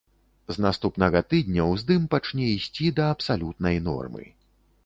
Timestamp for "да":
3.01-3.11